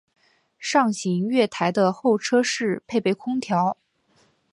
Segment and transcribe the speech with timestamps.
[0.57, 3.77] 上行月台的候车室配备空调。